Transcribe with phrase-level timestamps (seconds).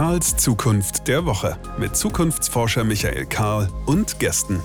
[0.00, 4.62] Karls Zukunft der Woche mit Zukunftsforscher Michael Karl und Gästen.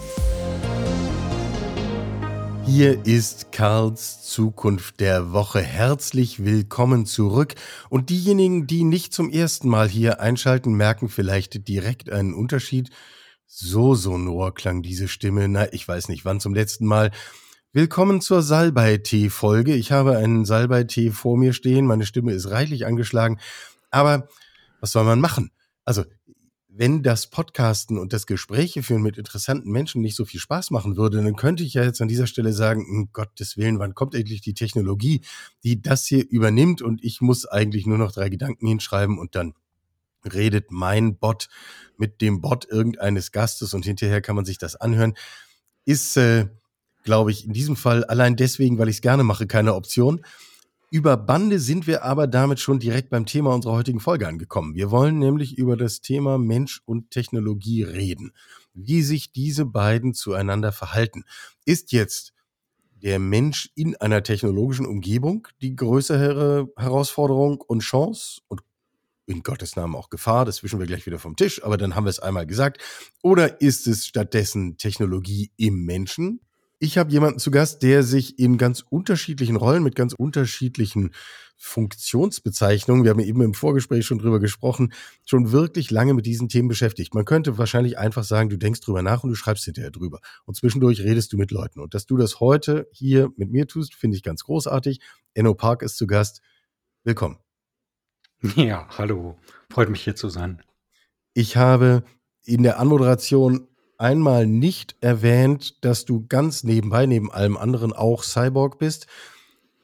[2.66, 5.62] Hier ist Karls Zukunft der Woche.
[5.62, 7.56] Herzlich willkommen zurück.
[7.90, 12.90] Und diejenigen, die nicht zum ersten Mal hier einschalten, merken vielleicht direkt einen Unterschied.
[13.46, 15.50] So sonor klang diese Stimme.
[15.50, 17.12] Na, ich weiß nicht, wann zum letzten Mal.
[17.74, 19.76] Willkommen zur Salbei-Tee-Folge.
[19.76, 21.88] Ich habe einen Salbei-Tee vor mir stehen.
[21.88, 23.38] Meine Stimme ist reichlich angeschlagen.
[23.92, 24.30] Aber
[24.86, 25.50] was soll man machen?
[25.84, 26.06] Also,
[26.68, 30.96] wenn das Podcasten und das Gespräche führen mit interessanten Menschen nicht so viel Spaß machen
[30.96, 34.14] würde, dann könnte ich ja jetzt an dieser Stelle sagen, um Gottes Willen, wann kommt
[34.14, 35.22] endlich die Technologie,
[35.64, 39.56] die das hier übernimmt und ich muss eigentlich nur noch drei Gedanken hinschreiben und dann
[40.24, 41.50] redet mein Bot
[41.98, 45.16] mit dem Bot irgendeines Gastes und hinterher kann man sich das anhören.
[45.86, 46.46] Ist äh,
[47.02, 50.24] glaube ich, in diesem Fall allein deswegen, weil ich es gerne mache, keine Option.
[50.96, 54.76] Über Bande sind wir aber damit schon direkt beim Thema unserer heutigen Folge angekommen.
[54.76, 58.32] Wir wollen nämlich über das Thema Mensch und Technologie reden.
[58.74, 61.26] Wie sich diese beiden zueinander verhalten.
[61.66, 62.32] Ist jetzt
[63.04, 68.62] der Mensch in einer technologischen Umgebung die größere Herausforderung und Chance und
[69.26, 72.06] in Gottes Namen auch Gefahr, das wischen wir gleich wieder vom Tisch, aber dann haben
[72.06, 72.82] wir es einmal gesagt.
[73.22, 76.40] Oder ist es stattdessen Technologie im Menschen,
[76.86, 81.12] ich habe jemanden zu Gast, der sich in ganz unterschiedlichen Rollen mit ganz unterschiedlichen
[81.58, 84.94] Funktionsbezeichnungen, wir haben eben im Vorgespräch schon drüber gesprochen,
[85.26, 87.16] schon wirklich lange mit diesen Themen beschäftigt.
[87.16, 90.20] Man könnte wahrscheinlich einfach sagen, du denkst drüber nach und du schreibst hinterher drüber.
[90.46, 91.80] Und zwischendurch redest du mit Leuten.
[91.80, 95.00] Und dass du das heute hier mit mir tust, finde ich ganz großartig.
[95.34, 96.42] Enno Park ist zu Gast.
[97.04, 97.40] Willkommen.
[98.56, 99.40] Ja, hallo.
[99.72, 100.62] Freut mich hier zu sein.
[101.34, 102.04] Ich habe
[102.44, 103.68] in der Anmoderation
[103.98, 109.08] einmal nicht erwähnt, dass du ganz nebenbei, neben allem anderen auch Cyborg bist.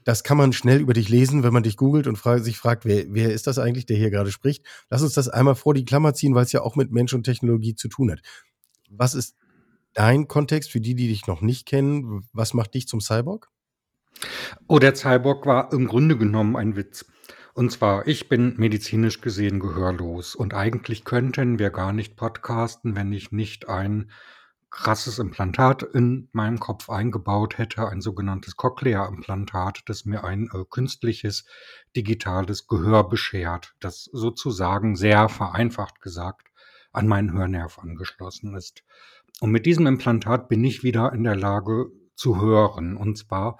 [0.03, 2.85] Das kann man schnell über dich lesen, wenn man dich googelt und frag, sich fragt,
[2.85, 4.65] wer, wer ist das eigentlich, der hier gerade spricht.
[4.89, 7.23] Lass uns das einmal vor die Klammer ziehen, weil es ja auch mit Mensch und
[7.23, 8.21] Technologie zu tun hat.
[8.89, 9.35] Was ist
[9.93, 12.27] dein Kontext für die, die dich noch nicht kennen?
[12.33, 13.49] Was macht dich zum Cyborg?
[14.67, 17.05] Oh, der Cyborg war im Grunde genommen ein Witz.
[17.53, 23.11] Und zwar, ich bin medizinisch gesehen gehörlos und eigentlich könnten wir gar nicht podcasten, wenn
[23.11, 24.09] ich nicht ein
[24.69, 31.45] krasses Implantat in meinem Kopf eingebaut hätte, ein sogenanntes Cochlea-Implantat, das mir ein äh, künstliches
[31.95, 36.47] digitales Gehör beschert, das sozusagen sehr vereinfacht gesagt
[36.93, 38.83] an meinen Hörnerv angeschlossen ist.
[39.41, 42.95] Und mit diesem Implantat bin ich wieder in der Lage zu hören.
[42.95, 43.57] Und zwar,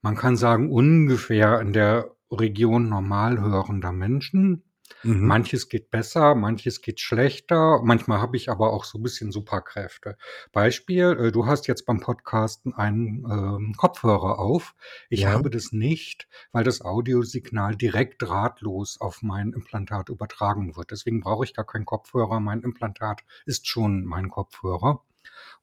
[0.00, 4.64] man kann sagen, ungefähr in der Region normal hörender Menschen.
[5.02, 5.26] Mhm.
[5.26, 7.80] Manches geht besser, manches geht schlechter.
[7.82, 10.16] Manchmal habe ich aber auch so ein bisschen Superkräfte.
[10.52, 14.74] Beispiel, äh, du hast jetzt beim Podcasten einen ähm, Kopfhörer auf.
[15.08, 15.30] Ich ja.
[15.30, 20.90] habe das nicht, weil das Audiosignal direkt drahtlos auf mein Implantat übertragen wird.
[20.90, 22.40] Deswegen brauche ich gar keinen Kopfhörer.
[22.40, 25.04] Mein Implantat ist schon mein Kopfhörer.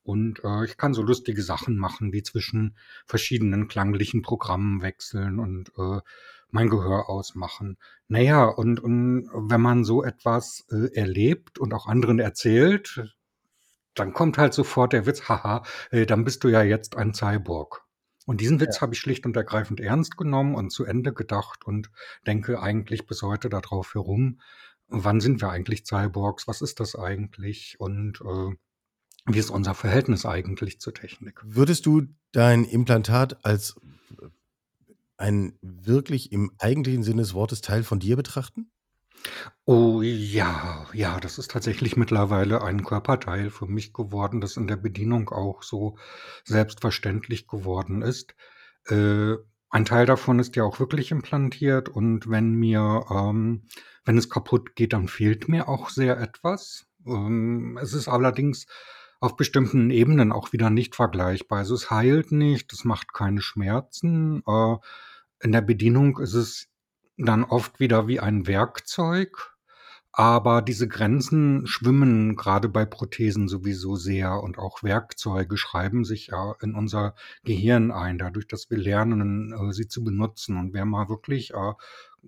[0.04, 2.78] Und äh, ich kann so lustige Sachen machen, wie zwischen
[3.08, 6.00] verschiedenen klanglichen Programmen wechseln und äh,
[6.56, 7.78] mein Gehör ausmachen.
[8.08, 13.14] Naja, und, und wenn man so etwas äh, erlebt und auch anderen erzählt,
[13.94, 17.84] dann kommt halt sofort der Witz, haha, äh, dann bist du ja jetzt ein Cyborg.
[18.26, 18.82] Und diesen Witz ja.
[18.84, 21.92] habe ich schlicht und ergreifend ernst genommen und zu Ende gedacht und
[22.26, 24.40] denke eigentlich bis heute darauf herum,
[24.88, 28.56] wann sind wir eigentlich Cyborgs, was ist das eigentlich und äh,
[29.26, 31.42] wie ist unser Verhältnis eigentlich zur Technik?
[31.44, 33.76] Würdest du dein Implantat als
[35.18, 38.72] ein wirklich im eigentlichen Sinne des Wortes Teil von dir betrachten?
[39.66, 44.76] Oh ja, ja, das ist tatsächlich mittlerweile ein Körperteil für mich geworden, das in der
[44.78, 45.98] Bedienung auch so
[46.44, 48.36] selbstverständlich geworden ist.
[48.88, 49.36] Äh,
[49.70, 53.68] ein Teil davon ist ja auch wirklich implantiert und wenn mir, ähm,
[54.06, 56.86] wenn es kaputt geht, dann fehlt mir auch sehr etwas.
[57.06, 58.68] Ähm, es ist allerdings
[59.20, 61.60] auf bestimmten Ebenen auch wieder nicht vergleichbar.
[61.60, 64.44] Also es heilt nicht, es macht keine Schmerzen.
[64.48, 64.76] Äh,
[65.42, 66.68] in der Bedienung ist es
[67.18, 69.55] dann oft wieder wie ein Werkzeug,
[70.18, 76.56] aber diese Grenzen schwimmen gerade bei Prothesen sowieso sehr und auch Werkzeuge schreiben sich ja
[76.62, 80.56] in unser Gehirn ein, dadurch, dass wir lernen, äh, sie zu benutzen.
[80.56, 81.74] Und wer mal wirklich äh,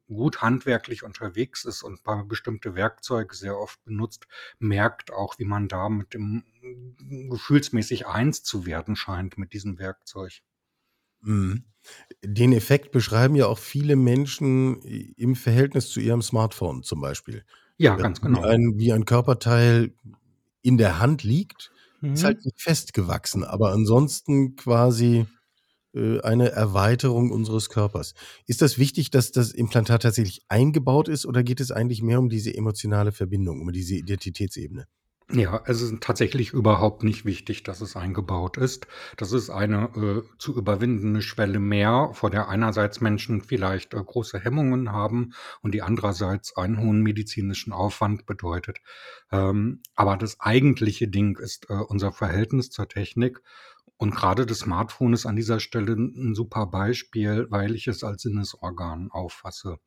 [0.08, 4.28] gut handwerklich unterwegs ist und bestimmte Werkzeuge sehr oft benutzt,
[4.60, 6.44] merkt auch, wie man da mit dem
[7.30, 10.42] gefühlsmäßig eins zu werden scheint mit diesem Werkzeug.
[11.22, 11.64] Mhm.
[12.22, 17.46] Den Effekt beschreiben ja auch viele Menschen im Verhältnis zu ihrem Smartphone zum Beispiel.
[17.78, 18.42] Ja, ganz genau.
[18.42, 19.94] Wie ein, wie ein Körperteil
[20.62, 21.72] in der Hand liegt,
[22.02, 22.44] ist halt mhm.
[22.46, 25.26] nicht festgewachsen, aber ansonsten quasi
[25.94, 28.14] äh, eine Erweiterung unseres Körpers.
[28.46, 32.30] Ist das wichtig, dass das Implantat tatsächlich eingebaut ist oder geht es eigentlich mehr um
[32.30, 34.88] diese emotionale Verbindung, um diese Identitätsebene?
[35.30, 38.88] Ja, es ist tatsächlich überhaupt nicht wichtig, dass es eingebaut ist.
[39.18, 44.40] Das ist eine äh, zu überwindende Schwelle mehr, vor der einerseits Menschen vielleicht äh, große
[44.40, 48.78] Hemmungen haben und die andererseits einen hohen medizinischen Aufwand bedeutet.
[49.30, 53.42] Ähm, aber das eigentliche Ding ist äh, unser Verhältnis zur Technik.
[53.98, 58.22] Und gerade das Smartphone ist an dieser Stelle ein super Beispiel, weil ich es als
[58.22, 59.80] Sinnesorgan auffasse.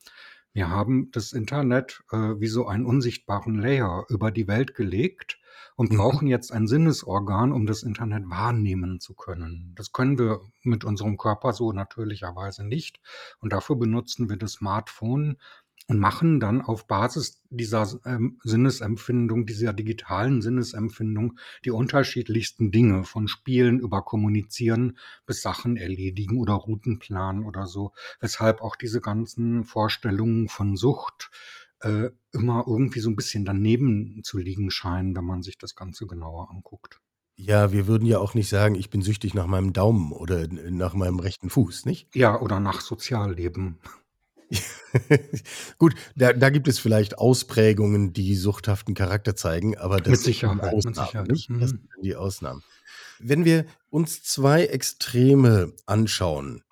[0.52, 5.38] Wir haben das Internet äh, wie so einen unsichtbaren Layer über die Welt gelegt
[5.76, 5.97] und mhm.
[5.97, 9.73] brauchen jetzt ein Sinnesorgan, um das Internet wahrnehmen zu können.
[9.76, 13.00] Das können wir mit unserem Körper so natürlicherweise nicht.
[13.38, 15.37] Und dafür benutzen wir das Smartphone
[15.90, 23.26] und machen dann auf Basis dieser ähm, Sinnesempfindung, dieser digitalen Sinnesempfindung, die unterschiedlichsten Dinge von
[23.26, 24.96] Spielen über Kommunizieren
[25.26, 31.32] bis Sachen erledigen oder Routenplan oder so, weshalb auch diese ganzen Vorstellungen von Sucht
[31.81, 36.06] äh, immer irgendwie so ein bisschen daneben zu liegen scheinen, wenn man sich das Ganze
[36.06, 37.00] genauer anguckt.
[37.34, 40.94] Ja, wir würden ja auch nicht sagen, ich bin süchtig nach meinem Daumen oder nach
[40.94, 42.14] meinem rechten Fuß, nicht?
[42.14, 43.78] Ja, oder nach Sozialleben.
[45.79, 50.70] Gut, da, da gibt es vielleicht Ausprägungen, die suchthaften Charakter zeigen, aber das mit Sicherheit,
[50.70, 51.29] sind mit Sicherheit.
[51.29, 51.50] nicht?
[51.50, 51.67] Das Mhm.
[51.67, 52.62] sind die Ausnahmen.
[53.19, 56.62] Wenn wir uns zwei Extreme anschauen,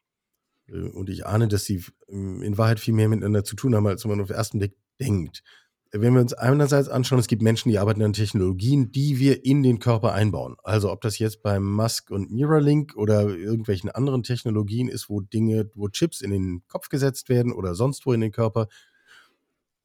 [0.69, 3.86] äh, und ich ahne, dass sie ähm, in Wahrheit viel mehr miteinander zu tun haben,
[3.86, 5.42] als man auf den ersten Blick denkt.
[5.90, 9.62] Wenn wir uns einerseits anschauen, es gibt Menschen, die arbeiten an Technologien, die wir in
[9.62, 10.56] den Körper einbauen.
[10.62, 15.70] Also ob das jetzt beim Musk und Neuralink oder irgendwelchen anderen Technologien ist, wo Dinge,
[15.75, 18.69] wo Chips in den Kopf gesetzt werden oder sonst wo in den Körper.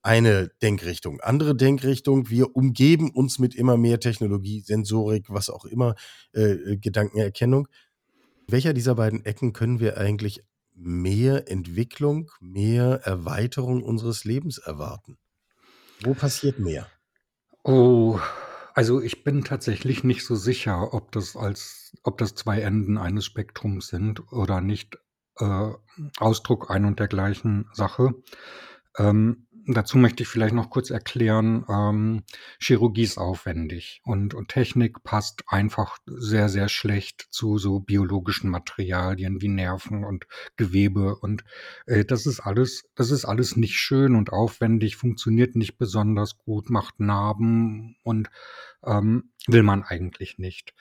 [0.02, 1.22] Eine Denkrichtung.
[1.22, 5.96] Andere Denkrichtung, wir umgeben uns mit immer mehr Technologie, Sensorik, was auch immer,
[6.34, 7.70] äh, Gedankenerkennung.
[8.48, 10.44] Welcher dieser beiden Ecken können wir eigentlich
[10.76, 15.18] mehr Entwicklung, mehr Erweiterung unseres Lebens erwarten?
[16.04, 16.88] Wo passiert mehr?
[17.64, 18.20] Oh,
[18.74, 23.26] also ich bin tatsächlich nicht so sicher, ob das als ob das zwei Enden eines
[23.26, 24.98] Spektrums sind oder nicht
[25.38, 25.72] äh,
[26.18, 28.16] Ausdruck ein und der gleichen Sache.
[28.98, 32.24] Ähm, dazu möchte ich vielleicht noch kurz erklären, ähm,
[32.60, 39.42] Chirurgie ist aufwendig und, und Technik passt einfach sehr, sehr schlecht zu so biologischen Materialien
[39.42, 40.26] wie Nerven und
[40.58, 41.44] Gewebe und
[41.86, 46.70] äh, das ist alles, das ist alles nicht schön und aufwendig, funktioniert nicht besonders gut,
[46.70, 48.30] macht Narben und
[48.86, 50.74] ähm, will man eigentlich nicht.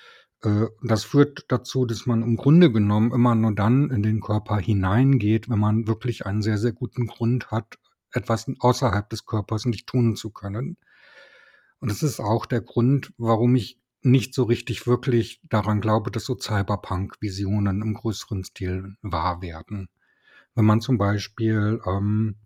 [0.42, 4.58] Äh, Das führt dazu, dass man im Grunde genommen immer nur dann in den Körper
[4.58, 7.78] hineingeht, wenn man wirklich einen sehr, sehr guten Grund hat,
[8.12, 10.76] etwas außerhalb des Körpers nicht tun zu können.
[11.80, 16.24] Und das ist auch der Grund, warum ich nicht so richtig wirklich daran glaube, dass
[16.24, 19.88] so Cyberpunk-Visionen im größeren Stil wahr werden.
[20.54, 22.36] Wenn man zum Beispiel ähm,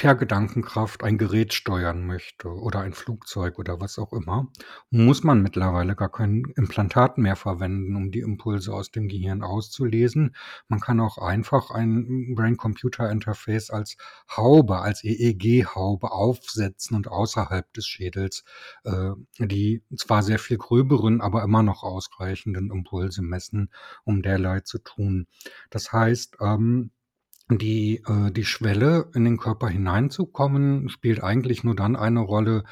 [0.00, 4.50] per Gedankenkraft ein Gerät steuern möchte oder ein Flugzeug oder was auch immer,
[4.88, 10.34] muss man mittlerweile gar kein Implantat mehr verwenden, um die Impulse aus dem Gehirn auszulesen.
[10.68, 13.98] Man kann auch einfach ein Brain-Computer-Interface als
[14.34, 18.44] Haube, als EEG-Haube aufsetzen und außerhalb des Schädels
[18.84, 23.68] äh, die zwar sehr viel gröberen, aber immer noch ausreichenden Impulse messen,
[24.04, 25.26] um derlei zu tun.
[25.68, 26.90] Das heißt, ähm,
[27.58, 32.64] die, äh, die Schwelle, in den Körper hineinzukommen, spielt eigentlich nur dann eine Rolle,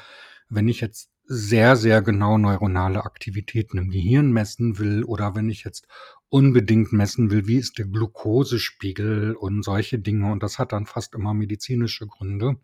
[0.49, 5.63] wenn ich jetzt sehr, sehr genau neuronale Aktivitäten im Gehirn messen will oder wenn ich
[5.63, 5.87] jetzt
[6.29, 10.31] unbedingt messen will, wie ist der Glukosespiegel und solche Dinge.
[10.31, 12.55] Und das hat dann fast immer medizinische Gründe,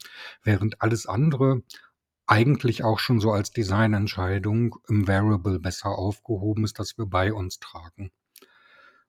[0.44, 1.62] während alles andere
[2.28, 7.60] eigentlich auch schon so als Designentscheidung im Variable besser aufgehoben ist, dass wir bei uns
[7.60, 8.12] tragen.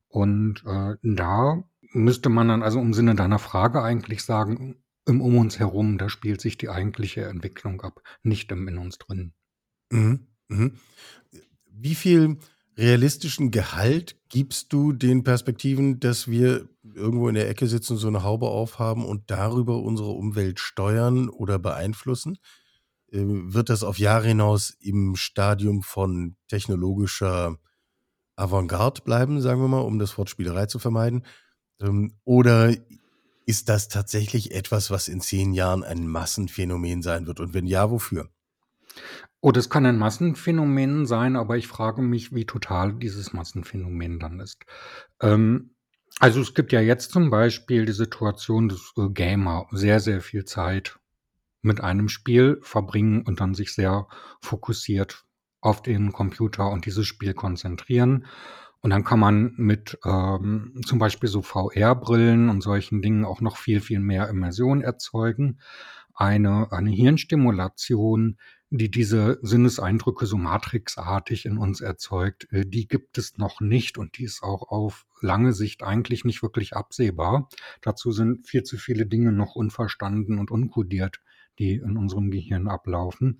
[0.08, 4.76] Und äh, da müsste man dann also im Sinne deiner Frage eigentlich sagen,
[5.06, 8.98] im Um uns herum, da spielt sich die eigentliche Entwicklung ab, nicht im in uns
[8.98, 9.32] drin.
[9.90, 10.26] Mhm.
[10.48, 10.72] Mhm.
[11.70, 12.38] Wie viel
[12.76, 18.22] realistischen Gehalt gibst du den Perspektiven, dass wir irgendwo in der Ecke sitzen, so eine
[18.22, 22.38] Haube aufhaben und darüber unsere Umwelt steuern oder beeinflussen?
[23.12, 27.56] Äh, wird das auf Jahre hinaus im Stadium von technologischer
[28.36, 31.24] Avantgarde bleiben, sagen wir mal, um das Wort Spielerei zu vermeiden?
[31.80, 32.74] Ähm, oder
[33.46, 37.40] ist das tatsächlich etwas, was in zehn Jahren ein Massenphänomen sein wird?
[37.40, 38.28] Und wenn ja, wofür?
[39.40, 44.40] Oh, das kann ein Massenphänomen sein, aber ich frage mich, wie total dieses Massenphänomen dann
[44.40, 44.64] ist.
[45.20, 45.76] Ähm,
[46.18, 50.44] also es gibt ja jetzt zum Beispiel die Situation, dass äh, Gamer sehr, sehr viel
[50.44, 50.98] Zeit
[51.62, 54.08] mit einem Spiel verbringen und dann sich sehr
[54.40, 55.24] fokussiert
[55.60, 58.26] auf den Computer und dieses Spiel konzentrieren.
[58.80, 63.56] Und dann kann man mit ähm, zum Beispiel so VR-Brillen und solchen Dingen auch noch
[63.56, 65.58] viel, viel mehr Immersion erzeugen.
[66.14, 68.38] Eine, eine Hirnstimulation,
[68.70, 74.18] die diese Sinneseindrücke so matrixartig in uns erzeugt, äh, die gibt es noch nicht und
[74.18, 77.48] die ist auch auf lange Sicht eigentlich nicht wirklich absehbar.
[77.80, 81.20] Dazu sind viel zu viele Dinge noch unverstanden und unkodiert
[81.58, 83.38] die in unserem Gehirn ablaufen.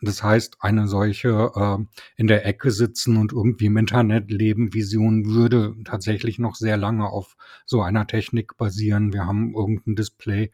[0.00, 1.78] Das heißt, eine solche äh,
[2.16, 7.08] in der Ecke sitzen und irgendwie im Internet leben Vision würde tatsächlich noch sehr lange
[7.08, 7.36] auf
[7.66, 9.12] so einer Technik basieren.
[9.12, 10.50] Wir haben irgendein Display,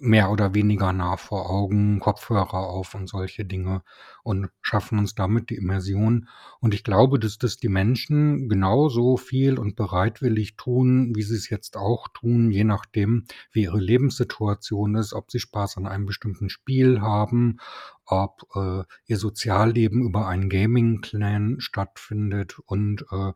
[0.00, 3.82] mehr oder weniger nah vor Augen, Kopfhörer auf und solche Dinge
[4.22, 6.28] und schaffen uns damit die Immersion.
[6.60, 11.48] Und ich glaube, dass das die Menschen genauso viel und bereitwillig tun, wie sie es
[11.48, 16.48] jetzt auch tun, je nachdem, wie ihre Lebenssituation ist, ob sie Spaß an einem bestimmten
[16.48, 17.58] Spiel haben,
[18.04, 23.32] ob äh, ihr Sozialleben über einen Gaming-Clan stattfindet und äh,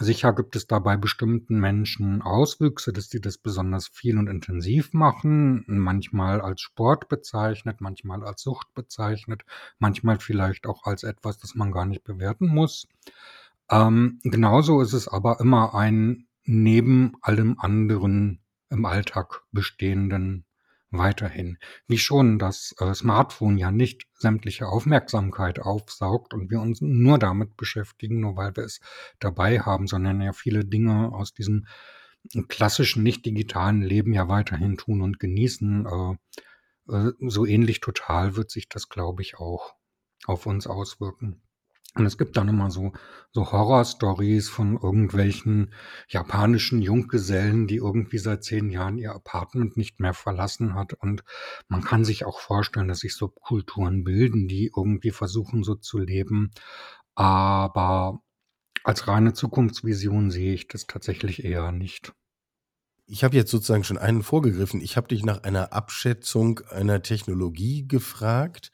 [0.00, 4.92] Sicher gibt es da bei bestimmten Menschen Auswüchse, dass die das besonders viel und intensiv
[4.92, 9.44] machen, manchmal als Sport bezeichnet, manchmal als Sucht bezeichnet,
[9.80, 12.86] manchmal vielleicht auch als etwas, das man gar nicht bewerten muss.
[13.70, 18.40] Ähm, genauso ist es aber immer ein neben allem anderen
[18.70, 20.44] im Alltag bestehenden
[20.90, 21.58] weiterhin.
[21.86, 27.56] Wie schon das äh, Smartphone ja nicht sämtliche Aufmerksamkeit aufsaugt und wir uns nur damit
[27.56, 28.80] beschäftigen, nur weil wir es
[29.18, 31.66] dabei haben, sondern ja viele Dinge aus diesem
[32.48, 35.86] klassischen, nicht digitalen Leben ja weiterhin tun und genießen.
[35.86, 36.16] Äh,
[36.92, 39.74] äh, so ähnlich total wird sich das, glaube ich, auch
[40.26, 41.42] auf uns auswirken.
[41.94, 42.92] Und es gibt dann immer so,
[43.32, 45.72] so Horror-Stories von irgendwelchen
[46.08, 50.94] japanischen Junggesellen, die irgendwie seit zehn Jahren ihr Apartment nicht mehr verlassen hat.
[50.94, 51.24] Und
[51.68, 56.50] man kann sich auch vorstellen, dass sich Subkulturen bilden, die irgendwie versuchen, so zu leben.
[57.14, 58.20] Aber
[58.84, 62.12] als reine Zukunftsvision sehe ich das tatsächlich eher nicht.
[63.06, 64.82] Ich habe jetzt sozusagen schon einen vorgegriffen.
[64.82, 68.70] Ich habe dich nach einer Abschätzung einer Technologie gefragt.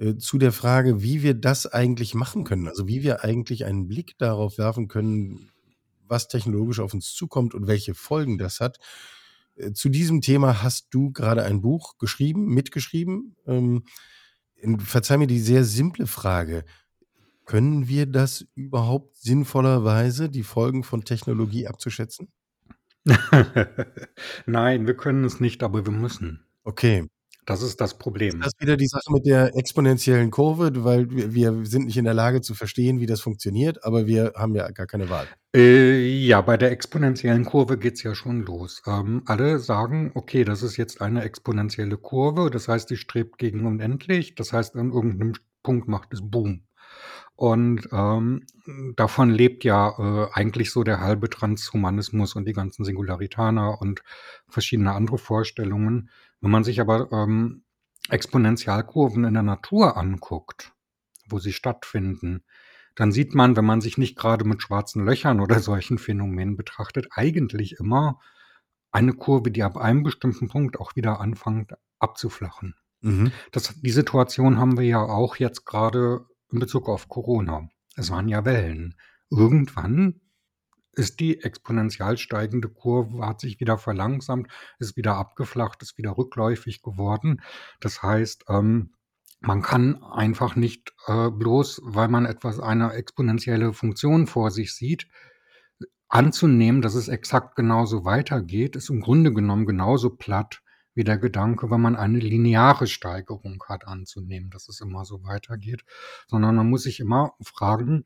[0.00, 2.66] Äh, zu der Frage, wie wir das eigentlich machen können.
[2.66, 5.50] Also wie wir eigentlich einen Blick darauf werfen können,
[6.08, 8.78] was technologisch auf uns zukommt und welche Folgen das hat.
[9.56, 13.36] Äh, zu diesem Thema hast du gerade ein Buch geschrieben, mitgeschrieben.
[13.46, 13.84] Ähm,
[14.78, 16.64] verzeih mir die sehr simple Frage.
[17.44, 22.28] Können wir das überhaupt sinnvollerweise, die Folgen von Technologie abzuschätzen?
[24.46, 26.44] Nein, wir können es nicht, aber wir müssen.
[26.64, 27.08] Okay.
[27.50, 28.36] Das ist das Problem.
[28.36, 32.14] Ist das wieder die Sache mit der exponentiellen Kurve, weil wir, sind nicht in der
[32.14, 35.26] Lage zu verstehen, wie das funktioniert, aber wir haben ja gar keine Wahl.
[35.52, 38.82] Äh, ja, bei der exponentiellen Kurve geht es ja schon los.
[38.86, 43.66] Ähm, alle sagen, okay, das ist jetzt eine exponentielle Kurve, das heißt, die strebt gegen
[43.66, 45.32] unendlich, das heißt, an irgendeinem
[45.64, 46.62] Punkt macht es Boom.
[47.34, 48.44] Und ähm,
[48.94, 54.02] davon lebt ja äh, eigentlich so der halbe Transhumanismus und die ganzen Singularitana und
[54.46, 56.10] verschiedene andere Vorstellungen.
[56.40, 57.64] Wenn man sich aber ähm,
[58.08, 60.72] Exponentialkurven in der Natur anguckt,
[61.28, 62.44] wo sie stattfinden,
[62.94, 67.08] dann sieht man, wenn man sich nicht gerade mit schwarzen Löchern oder solchen Phänomenen betrachtet,
[67.12, 68.20] eigentlich immer
[68.90, 72.74] eine Kurve, die ab einem bestimmten Punkt auch wieder anfängt abzuflachen.
[73.02, 73.32] Mhm.
[73.52, 77.68] Das, die Situation haben wir ja auch jetzt gerade in Bezug auf Corona.
[77.96, 78.96] Es waren ja Wellen.
[79.30, 80.20] Irgendwann
[80.92, 86.82] ist die exponentiell steigende Kurve, hat sich wieder verlangsamt, ist wieder abgeflacht, ist wieder rückläufig
[86.82, 87.42] geworden.
[87.80, 88.94] Das heißt, ähm,
[89.40, 95.06] man kann einfach nicht äh, bloß, weil man etwas eine exponentielle Funktion vor sich sieht,
[96.08, 100.60] anzunehmen, dass es exakt genauso weitergeht, ist im Grunde genommen genauso platt
[100.94, 105.84] wie der Gedanke, wenn man eine lineare Steigerung hat, anzunehmen, dass es immer so weitergeht,
[106.26, 108.04] sondern man muss sich immer fragen,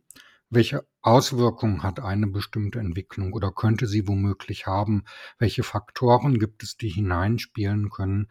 [0.50, 5.04] welche Auswirkungen hat eine bestimmte Entwicklung oder könnte sie womöglich haben?
[5.38, 8.28] Welche Faktoren gibt es, die hineinspielen können?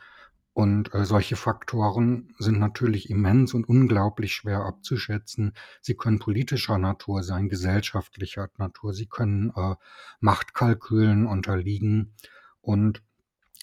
[0.53, 5.53] Und äh, solche Faktoren sind natürlich immens und unglaublich schwer abzuschätzen.
[5.81, 8.93] Sie können politischer Natur sein, gesellschaftlicher Natur.
[8.93, 9.75] Sie können äh,
[10.19, 12.13] Machtkalkülen unterliegen.
[12.61, 13.01] Und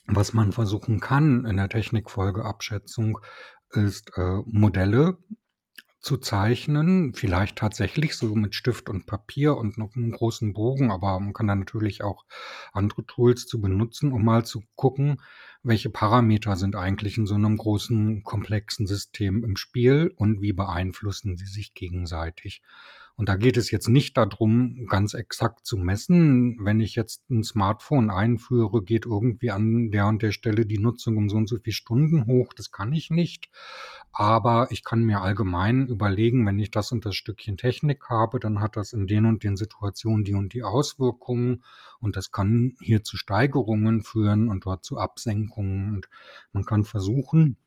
[0.07, 3.21] was man versuchen kann in der Technikfolgeabschätzung,
[3.71, 5.17] ist äh, Modelle
[6.01, 11.21] zu zeichnen, vielleicht tatsächlich so mit Stift und Papier und noch einem großen Bogen, aber
[11.21, 12.25] man kann da natürlich auch
[12.73, 15.21] andere Tools zu benutzen, um mal zu gucken,
[15.63, 21.37] welche Parameter sind eigentlich in so einem großen, komplexen System im Spiel und wie beeinflussen
[21.37, 22.63] sie sich gegenseitig.
[23.21, 26.57] Und da geht es jetzt nicht darum, ganz exakt zu messen.
[26.65, 31.19] Wenn ich jetzt ein Smartphone einführe, geht irgendwie an der und der Stelle die Nutzung
[31.19, 32.55] um so und so viele Stunden hoch.
[32.55, 33.51] Das kann ich nicht.
[34.11, 38.59] Aber ich kann mir allgemein überlegen, wenn ich das und das Stückchen Technik habe, dann
[38.59, 41.63] hat das in den und den Situationen die und die Auswirkungen.
[41.99, 45.97] Und das kann hier zu Steigerungen führen und dort zu Absenkungen.
[45.97, 46.09] Und
[46.53, 47.59] man kann versuchen,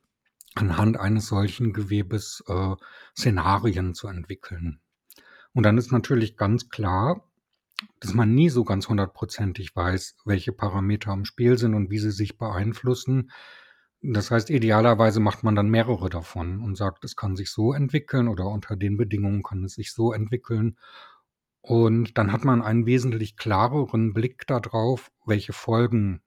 [0.55, 2.75] anhand eines solchen Gewebes äh,
[3.15, 4.79] Szenarien zu entwickeln.
[5.53, 7.27] Und dann ist natürlich ganz klar,
[8.00, 12.12] dass man nie so ganz hundertprozentig weiß, welche Parameter im Spiel sind und wie sie
[12.12, 13.31] sich beeinflussen.
[14.01, 18.27] Das heißt, idealerweise macht man dann mehrere davon und sagt, es kann sich so entwickeln
[18.27, 20.77] oder unter den Bedingungen kann es sich so entwickeln.
[21.62, 26.22] Und dann hat man einen wesentlich klareren Blick darauf, welche Folgen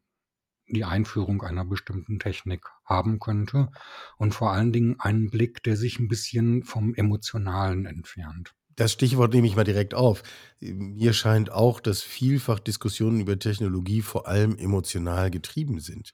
[0.68, 3.70] die Einführung einer bestimmten Technik haben könnte
[4.16, 8.54] und vor allen Dingen einen Blick, der sich ein bisschen vom Emotionalen entfernt.
[8.76, 10.22] Das Stichwort nehme ich mal direkt auf.
[10.60, 16.12] Mir scheint auch, dass vielfach Diskussionen über Technologie vor allem emotional getrieben sind.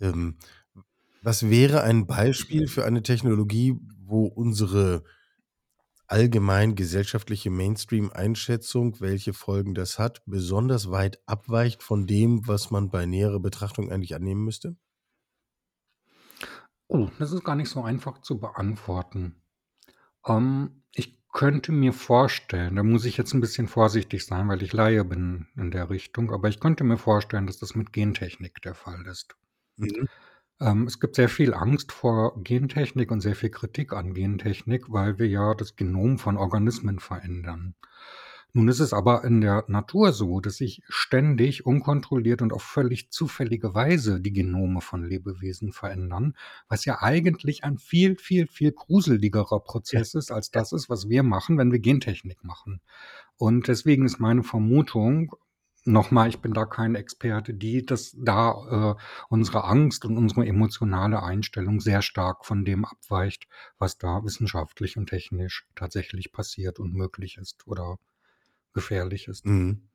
[0.00, 0.38] Ähm,
[1.22, 5.04] was wäre ein Beispiel für eine Technologie, wo unsere
[6.08, 13.06] allgemein gesellschaftliche Mainstream-Einschätzung, welche Folgen das hat, besonders weit abweicht von dem, was man bei
[13.06, 14.76] näherer Betrachtung eigentlich annehmen müsste?
[16.88, 19.42] Oh, das ist gar nicht so einfach zu beantworten.
[20.26, 20.79] Ähm,
[21.32, 25.46] könnte mir vorstellen, da muss ich jetzt ein bisschen vorsichtig sein, weil ich Laie bin
[25.56, 29.36] in der Richtung, aber ich könnte mir vorstellen, dass das mit Gentechnik der Fall ist.
[29.76, 30.08] Mhm.
[30.60, 35.18] Ähm, es gibt sehr viel Angst vor Gentechnik und sehr viel Kritik an Gentechnik, weil
[35.18, 37.74] wir ja das Genom von Organismen verändern.
[38.52, 43.10] Nun ist es aber in der Natur so, dass sich ständig unkontrolliert und auf völlig
[43.10, 46.34] zufällige Weise die Genome von Lebewesen verändern,
[46.68, 51.22] was ja eigentlich ein viel, viel, viel gruseligerer Prozess ist, als das ist, was wir
[51.22, 52.80] machen, wenn wir Gentechnik machen.
[53.36, 55.32] Und deswegen ist meine Vermutung,
[55.84, 61.22] nochmal, ich bin da kein Experte, die, dass da äh, unsere Angst und unsere emotionale
[61.22, 63.46] Einstellung sehr stark von dem abweicht,
[63.78, 67.98] was da wissenschaftlich und technisch tatsächlich passiert und möglich ist oder
[68.72, 69.46] gefährlich ist.
[69.46, 69.88] Mhm.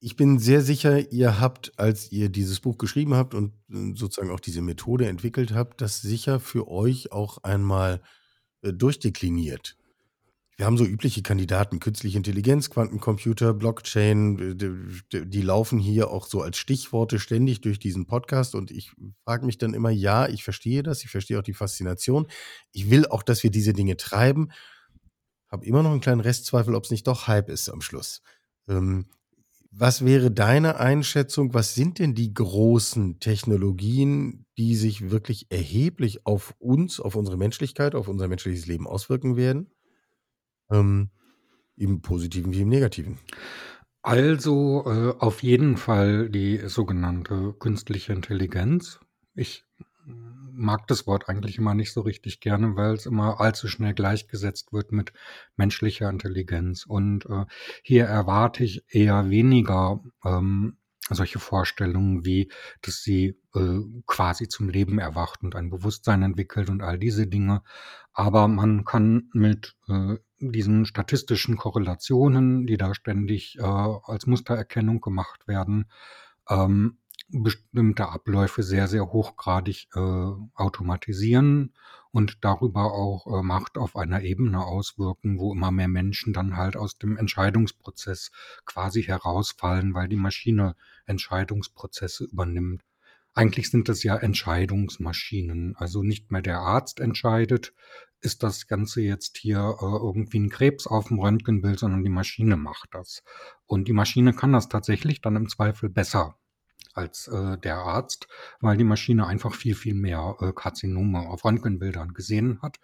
[0.00, 4.30] Ich bin sehr sicher, ihr habt, als ihr dieses Buch geschrieben habt und äh, sozusagen
[4.30, 8.00] auch diese Methode entwickelt habt, das sicher für euch auch einmal
[8.62, 9.76] äh, durchdekliniert.
[10.58, 16.42] Wir haben so übliche Kandidaten, künstliche Intelligenz, Quantencomputer, Blockchain, die, die laufen hier auch so
[16.42, 18.90] als Stichworte ständig durch diesen Podcast und ich
[19.24, 22.26] frage mich dann immer, ja, ich verstehe das, ich verstehe auch die Faszination.
[22.72, 24.50] Ich will auch, dass wir diese Dinge treiben.
[25.48, 28.22] Habe immer noch einen kleinen Restzweifel, ob es nicht doch Hype ist am Schluss.
[28.68, 29.06] Ähm,
[29.70, 31.54] was wäre deine Einschätzung?
[31.54, 37.94] Was sind denn die großen Technologien, die sich wirklich erheblich auf uns, auf unsere Menschlichkeit,
[37.94, 39.70] auf unser menschliches Leben auswirken werden?
[40.70, 41.10] Ähm,
[41.76, 43.18] im Positiven wie im Negativen.
[44.02, 49.00] Also, äh, auf jeden Fall die sogenannte künstliche Intelligenz.
[49.34, 49.64] Ich
[50.58, 54.72] mag das Wort eigentlich immer nicht so richtig gerne, weil es immer allzu schnell gleichgesetzt
[54.72, 55.12] wird mit
[55.56, 56.84] menschlicher Intelligenz.
[56.84, 57.44] Und äh,
[57.82, 60.76] hier erwarte ich eher weniger ähm,
[61.10, 62.50] solche Vorstellungen wie,
[62.82, 67.62] dass sie äh, quasi zum Leben erwacht und ein Bewusstsein entwickelt und all diese Dinge.
[68.12, 75.46] Aber man kann mit äh, diesen statistischen Korrelationen, die da ständig äh, als Mustererkennung gemacht
[75.46, 75.86] werden,
[76.48, 80.00] ähm, bestimmte Abläufe sehr, sehr hochgradig äh,
[80.54, 81.74] automatisieren
[82.10, 86.76] und darüber auch äh, Macht auf einer Ebene auswirken, wo immer mehr Menschen dann halt
[86.76, 88.30] aus dem Entscheidungsprozess
[88.64, 90.74] quasi herausfallen, weil die Maschine
[91.06, 92.82] Entscheidungsprozesse übernimmt.
[93.34, 95.76] Eigentlich sind das ja Entscheidungsmaschinen.
[95.76, 97.74] Also nicht mehr der Arzt entscheidet,
[98.20, 102.56] ist das Ganze jetzt hier äh, irgendwie ein Krebs auf dem Röntgenbild, sondern die Maschine
[102.56, 103.22] macht das.
[103.66, 106.36] Und die Maschine kann das tatsächlich dann im Zweifel besser
[106.94, 108.28] als äh, der Arzt,
[108.60, 112.78] weil die Maschine einfach viel, viel mehr äh, Karzinome auf Röntgenbildern gesehen hat.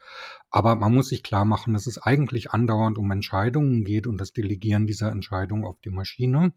[0.50, 4.32] Aber man muss sich klar machen, dass es eigentlich andauernd um Entscheidungen geht und das
[4.32, 6.52] Delegieren dieser Entscheidung auf die Maschine.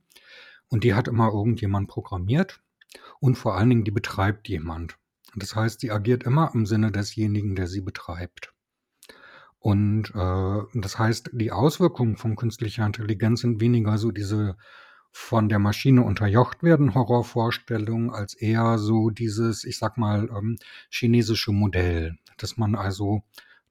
[0.69, 2.61] Und die hat immer irgendjemand programmiert
[3.19, 4.97] und vor allen Dingen die betreibt jemand.
[5.35, 8.53] Das heißt, sie agiert immer im Sinne desjenigen, der sie betreibt.
[9.59, 14.57] Und äh, das heißt, die Auswirkungen von künstlicher Intelligenz sind weniger so diese
[15.19, 20.57] von der Maschine unterjocht werden Horrorvorstellungen, als eher so dieses, ich sag mal, ähm,
[20.89, 23.23] chinesische Modell, dass man also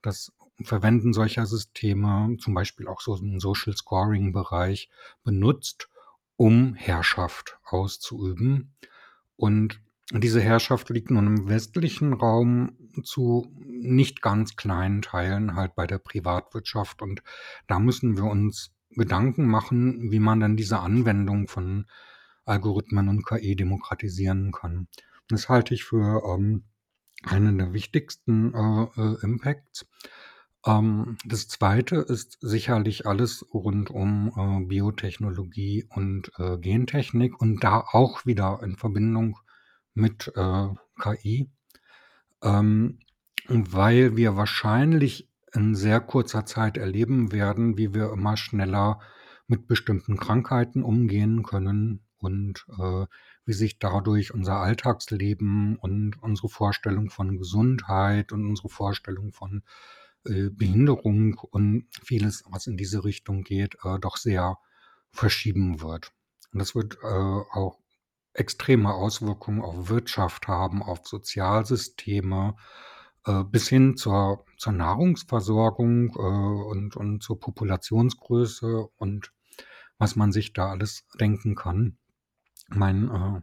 [0.03, 0.33] das
[0.63, 4.91] Verwenden solcher Systeme, zum Beispiel auch so im Social Scoring Bereich,
[5.23, 5.89] benutzt,
[6.37, 8.75] um Herrschaft auszuüben.
[9.37, 9.81] Und
[10.13, 15.99] diese Herrschaft liegt nun im westlichen Raum zu nicht ganz kleinen Teilen halt bei der
[15.99, 17.03] Privatwirtschaft.
[17.03, 17.23] Und
[17.67, 21.87] da müssen wir uns Gedanken machen, wie man dann diese Anwendung von
[22.45, 24.89] Algorithmen und KI demokratisieren kann.
[25.29, 26.65] Das halte ich für ähm,
[27.25, 29.87] einen der wichtigsten äh, äh, Impacts.
[30.65, 37.81] Ähm, das zweite ist sicherlich alles rund um äh, Biotechnologie und äh, Gentechnik und da
[37.81, 39.39] auch wieder in Verbindung
[39.95, 40.69] mit äh,
[41.01, 41.51] KI,
[42.43, 42.99] ähm,
[43.49, 49.01] weil wir wahrscheinlich in sehr kurzer Zeit erleben werden, wie wir immer schneller
[49.47, 53.07] mit bestimmten Krankheiten umgehen können und äh,
[53.45, 59.63] wie sich dadurch unser Alltagsleben und unsere Vorstellung von Gesundheit und unsere Vorstellung von
[60.25, 64.59] äh, Behinderung und vieles, was in diese Richtung geht, äh, doch sehr
[65.13, 66.13] verschieben wird.
[66.53, 67.79] Und das wird äh, auch
[68.33, 72.57] extreme Auswirkungen auf Wirtschaft haben, auf Sozialsysteme,
[73.27, 79.33] äh, bis hin zur, zur Nahrungsversorgung äh, und, und zur Populationsgröße und
[79.99, 81.97] was man sich da alles denken kann.
[82.69, 83.41] Mein äh,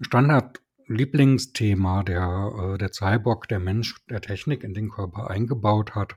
[0.00, 6.16] Standard-Lieblingsthema, der, äh, der Cyborg, der Mensch, der Technik in den Körper eingebaut hat,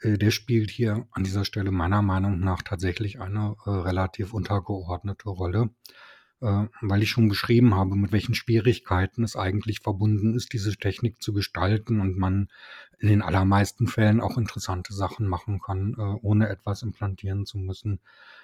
[0.00, 5.28] äh, der spielt hier an dieser Stelle meiner Meinung nach tatsächlich eine äh, relativ untergeordnete
[5.28, 5.70] Rolle
[6.40, 11.32] weil ich schon beschrieben habe, mit welchen Schwierigkeiten es eigentlich verbunden ist, diese Technik zu
[11.32, 12.48] gestalten und man
[12.98, 18.00] in den allermeisten Fällen auch interessante Sachen machen kann, äh, ohne etwas implantieren zu müssen.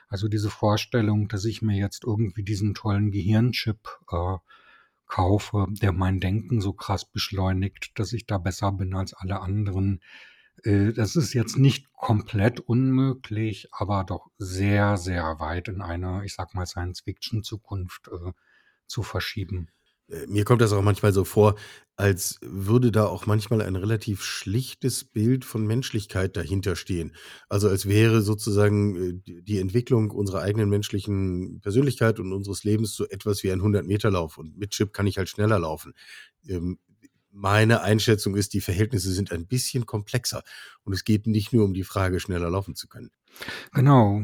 [0.08, 3.78] Also diese Vorstellung, dass ich mir jetzt irgendwie diesen tollen Gehirnchip
[4.10, 4.36] äh,
[5.06, 9.96] kaufe, der mein Denken so krass beschleunigt, dass ich da besser bin als alle anderen,
[9.96, 10.29] äh,
[10.64, 16.54] das ist jetzt nicht komplett unmöglich, aber doch sehr, sehr weit in eine, ich sag
[16.54, 18.32] mal, Science-Fiction-Zukunft äh,
[18.86, 19.68] zu verschieben.
[20.10, 21.56] Äh, mir kommt das auch manchmal so vor,
[21.96, 27.14] als würde da auch manchmal ein relativ schlichtes Bild von Menschlichkeit dahinter stehen.
[27.48, 33.42] Also als wäre sozusagen die Entwicklung unserer eigenen menschlichen Persönlichkeit und unseres Lebens so etwas
[33.42, 34.38] wie ein 100-Meter-Lauf.
[34.38, 35.92] Und mit Chip kann ich halt schneller laufen.
[37.30, 40.42] Meine Einschätzung ist, die Verhältnisse sind ein bisschen komplexer.
[40.84, 43.10] Und es geht nicht nur um die Frage, schneller laufen zu können.
[43.72, 44.22] Genau.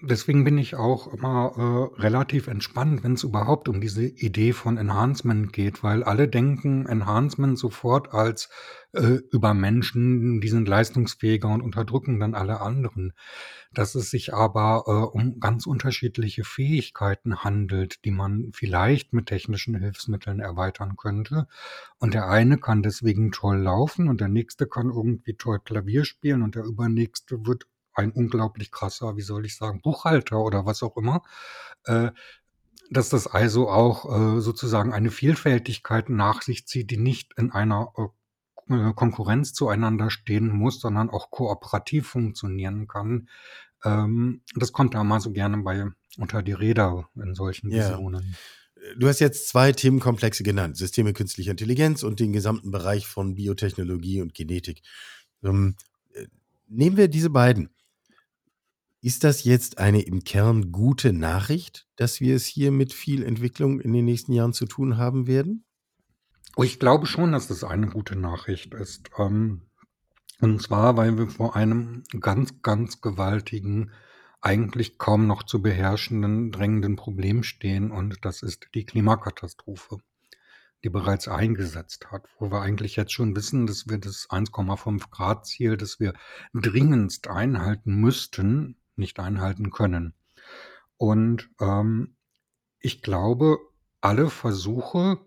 [0.00, 4.76] Deswegen bin ich auch immer äh, relativ entspannt, wenn es überhaupt um diese Idee von
[4.76, 8.48] Enhancement geht, weil alle denken Enhancement sofort als
[8.92, 13.12] äh, über Menschen, die sind leistungsfähiger und unterdrücken dann alle anderen.
[13.72, 19.74] Dass es sich aber äh, um ganz unterschiedliche Fähigkeiten handelt, die man vielleicht mit technischen
[19.74, 21.48] Hilfsmitteln erweitern könnte.
[21.98, 26.42] Und der eine kann deswegen toll laufen und der nächste kann irgendwie toll Klavier spielen
[26.42, 27.66] und der übernächste wird
[27.98, 31.22] ein unglaublich krasser, wie soll ich sagen, Buchhalter oder was auch immer,
[31.84, 32.10] äh,
[32.90, 37.92] dass das also auch äh, sozusagen eine Vielfältigkeit nach sich zieht, die nicht in einer
[38.68, 43.28] äh, Konkurrenz zueinander stehen muss, sondern auch kooperativ funktionieren kann.
[43.84, 47.90] Ähm, das kommt da mal so gerne bei unter die Räder in solchen ja.
[47.90, 48.36] Visionen.
[48.96, 54.22] Du hast jetzt zwei Themenkomplexe genannt, Systeme künstlicher Intelligenz und den gesamten Bereich von Biotechnologie
[54.22, 54.82] und Genetik.
[55.42, 55.76] Ähm,
[56.14, 56.26] äh,
[56.68, 57.70] nehmen wir diese beiden.
[59.00, 63.80] Ist das jetzt eine im Kern gute Nachricht, dass wir es hier mit viel Entwicklung
[63.80, 65.64] in den nächsten Jahren zu tun haben werden?
[66.56, 69.10] Ich glaube schon, dass das eine gute Nachricht ist.
[69.16, 69.62] Ähm,
[70.40, 73.92] und zwar, weil wir vor einem ganz, ganz gewaltigen,
[74.40, 77.92] eigentlich kaum noch zu beherrschenden, drängenden Problem stehen.
[77.92, 79.98] Und das ist die Klimakatastrophe,
[80.82, 85.46] die bereits eingesetzt hat, wo wir eigentlich jetzt schon wissen, dass wir das 1,5 Grad
[85.46, 86.14] Ziel, das wir
[86.52, 90.14] dringendst einhalten müssten, nicht einhalten können.
[90.96, 92.16] Und ähm,
[92.80, 93.58] ich glaube,
[94.00, 95.18] alle Versuche,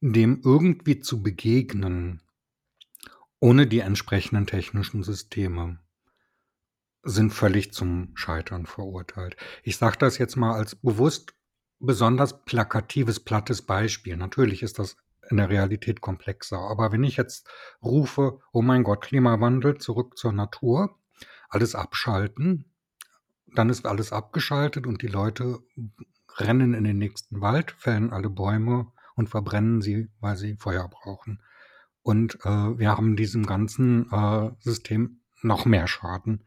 [0.00, 2.22] dem irgendwie zu begegnen,
[3.40, 5.78] ohne die entsprechenden technischen Systeme,
[7.04, 9.36] sind völlig zum Scheitern verurteilt.
[9.64, 11.34] Ich sage das jetzt mal als bewusst
[11.80, 14.16] besonders plakatives, plattes Beispiel.
[14.16, 14.96] Natürlich ist das
[15.28, 16.58] in der Realität komplexer.
[16.58, 17.48] Aber wenn ich jetzt
[17.82, 20.98] rufe, oh mein Gott, Klimawandel, zurück zur Natur,
[21.52, 22.64] alles abschalten,
[23.54, 25.58] dann ist alles abgeschaltet und die Leute
[26.36, 31.42] rennen in den nächsten Wald, fällen alle Bäume und verbrennen sie, weil sie Feuer brauchen.
[32.02, 36.44] Und äh, wir haben diesem ganzen äh, System noch mehr Schaden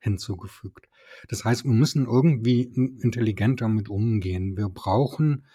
[0.00, 0.88] hinzugefügt.
[1.28, 4.56] Das heißt, wir müssen irgendwie intelligent damit umgehen.
[4.56, 5.46] Wir brauchen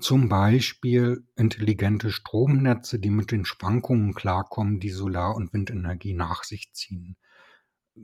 [0.00, 6.72] zum Beispiel intelligente Stromnetze, die mit den Schwankungen klarkommen, die Solar- und Windenergie nach sich
[6.72, 7.16] ziehen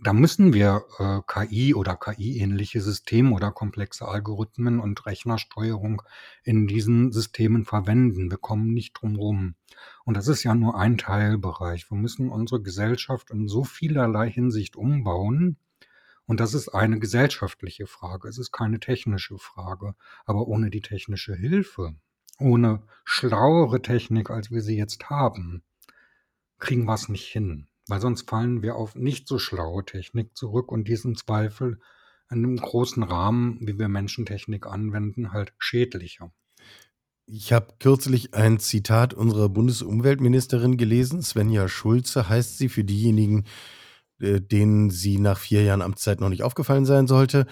[0.02, 6.02] da müssen wir äh, KI oder KI-ähnliche Systeme oder komplexe Algorithmen und Rechnersteuerung
[6.42, 8.30] in diesen Systemen verwenden.
[8.30, 9.54] Wir kommen nicht drum rum.
[10.04, 11.90] Und das ist ja nur ein Teilbereich.
[11.90, 15.56] Wir müssen unsere Gesellschaft in so vielerlei Hinsicht umbauen.
[16.26, 18.28] Und das ist eine gesellschaftliche Frage.
[18.28, 19.94] Es ist keine technische Frage.
[20.24, 21.94] Aber ohne die technische Hilfe,
[22.38, 25.62] ohne schlauere Technik, als wir sie jetzt haben,
[26.58, 27.68] kriegen wir es nicht hin.
[27.88, 31.78] Weil sonst fallen wir auf nicht so schlaue Technik zurück und diesen Zweifel
[32.30, 36.32] in einem großen Rahmen, wie wir Menschentechnik anwenden, halt schädlicher.
[37.26, 41.22] Ich habe kürzlich ein Zitat unserer Bundesumweltministerin gelesen.
[41.22, 43.44] Svenja Schulze heißt sie für diejenigen,
[44.20, 47.46] äh, denen sie nach vier Jahren Amtszeit noch nicht aufgefallen sein sollte.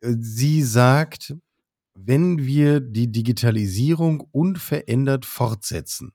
[0.00, 1.34] Äh, sie sagt,
[1.94, 6.12] wenn wir die Digitalisierung unverändert fortsetzen,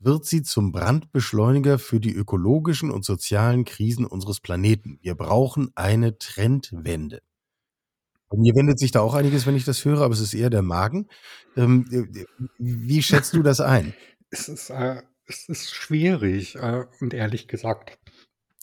[0.00, 4.98] wird sie zum Brandbeschleuniger für die ökologischen und sozialen Krisen unseres Planeten.
[5.02, 7.20] Wir brauchen eine Trendwende.
[8.30, 10.50] Bei mir wendet sich da auch einiges, wenn ich das höre, aber es ist eher
[10.50, 11.08] der Magen.
[11.56, 12.24] Ähm, äh,
[12.58, 13.94] wie schätzt du das ein?
[14.30, 17.98] es, ist, äh, es ist schwierig äh, und ehrlich gesagt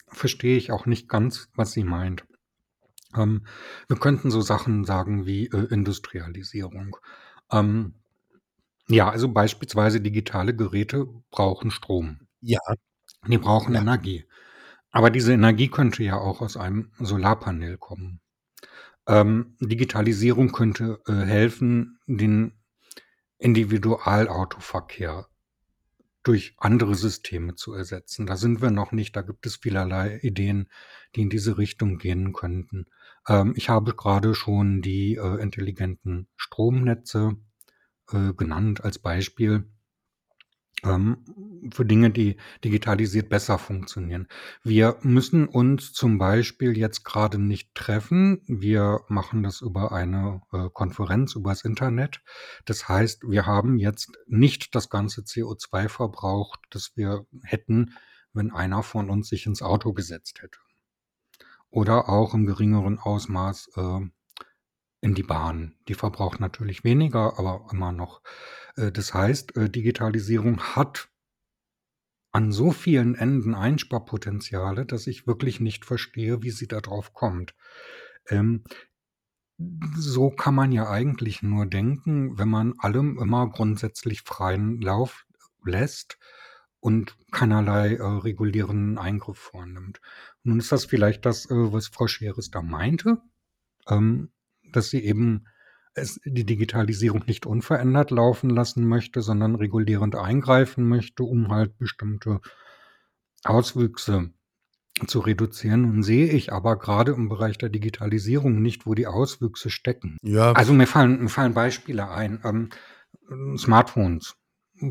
[0.07, 2.25] verstehe ich auch nicht ganz, was sie meint.
[3.15, 3.45] Ähm,
[3.87, 6.97] wir könnten so Sachen sagen wie äh, Industrialisierung.
[7.51, 7.95] Ähm,
[8.87, 12.27] ja, also beispielsweise digitale Geräte brauchen Strom.
[12.41, 12.59] Ja.
[13.27, 13.81] Die brauchen ja.
[13.81, 14.25] Energie.
[14.91, 18.21] Aber diese Energie könnte ja auch aus einem Solarpanel kommen.
[19.07, 22.53] Ähm, Digitalisierung könnte äh, helfen, den
[23.37, 25.27] Individualautoverkehr
[26.23, 28.25] durch andere Systeme zu ersetzen.
[28.25, 29.15] Da sind wir noch nicht.
[29.15, 30.69] Da gibt es vielerlei Ideen,
[31.15, 32.85] die in diese Richtung gehen könnten.
[33.27, 37.37] Ähm, ich habe gerade schon die äh, intelligenten Stromnetze
[38.11, 39.65] äh, genannt als Beispiel
[40.85, 44.27] ähm, für Dinge, die digitalisiert besser funktionieren.
[44.63, 48.41] Wir müssen uns zum Beispiel jetzt gerade nicht treffen.
[48.47, 52.21] Wir machen das über eine äh, Konferenz, übers Internet.
[52.65, 57.93] Das heißt, wir haben jetzt nicht das ganze CO2 verbraucht, das wir hätten,
[58.33, 60.59] wenn einer von uns sich ins Auto gesetzt hätte.
[61.69, 63.99] Oder auch im geringeren Ausmaß äh,
[65.05, 65.75] in die Bahn.
[65.87, 68.23] Die verbraucht natürlich weniger, aber immer noch.
[68.75, 71.09] Äh, das heißt, äh, Digitalisierung hat
[72.31, 77.53] an so vielen Enden Einsparpotenziale, dass ich wirklich nicht verstehe, wie sie darauf kommt.
[78.27, 78.63] Ähm,
[79.95, 85.27] so kann man ja eigentlich nur denken, wenn man allem immer grundsätzlich freien Lauf
[85.63, 86.17] lässt
[86.79, 90.01] und keinerlei äh, regulierenden Eingriff vornimmt.
[90.41, 93.21] Nun ist das vielleicht das, äh, was Frau Scheres da meinte,
[93.87, 94.31] ähm,
[94.75, 95.45] dass sie eben
[96.25, 102.41] die Digitalisierung nicht unverändert laufen lassen möchte, sondern regulierend eingreifen möchte, um halt bestimmte
[103.45, 104.31] Auswüchse
[105.07, 105.85] zu reduzieren.
[105.85, 110.17] Und sehe ich aber gerade im Bereich der Digitalisierung nicht, wo die Auswüchse stecken.
[110.21, 110.51] Ja.
[110.51, 112.41] Also mir fallen, mir fallen Beispiele ein.
[112.43, 112.69] Ähm,
[113.57, 114.35] Smartphones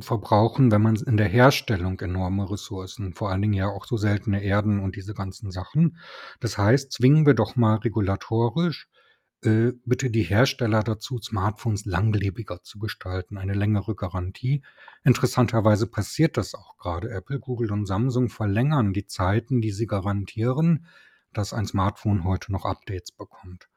[0.01, 4.43] verbrauchen, wenn man in der Herstellung enorme Ressourcen, vor allen Dingen ja auch so seltene
[4.43, 5.99] Erden und diese ganzen Sachen.
[6.41, 8.89] Das heißt, zwingen wir doch mal regulatorisch
[9.45, 14.63] bitte die Hersteller dazu, Smartphones langlebiger zu gestalten, eine längere Garantie.
[15.05, 17.11] Interessanterweise passiert das auch gerade.
[17.11, 20.87] Apple, Google und Samsung verlängern die Zeiten, die sie garantieren,
[21.33, 23.69] dass ein Smartphone heute noch Updates bekommt.